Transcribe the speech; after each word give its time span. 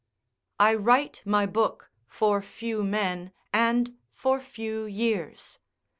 I 0.59 0.73
write 0.73 1.21
my 1.25 1.45
book 1.45 1.91
for 2.07 2.41
few 2.41 2.83
men 2.83 3.33
and 3.53 3.99
for 4.09 4.39
few 4.41 4.85
years. 4.85 5.59